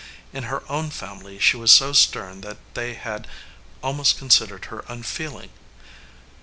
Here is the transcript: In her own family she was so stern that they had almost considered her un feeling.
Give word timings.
In 0.33 0.45
her 0.45 0.63
own 0.67 0.89
family 0.89 1.37
she 1.37 1.55
was 1.57 1.71
so 1.71 1.93
stern 1.93 2.41
that 2.41 2.57
they 2.73 2.95
had 2.95 3.27
almost 3.83 4.17
considered 4.17 4.65
her 4.65 4.83
un 4.91 5.03
feeling. 5.03 5.51